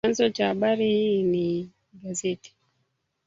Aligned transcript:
Chanzo 0.05 0.29
cha 0.29 0.47
habari 0.47 0.85
hii 0.87 1.23
ni 1.23 1.69
gazeti 1.93 2.55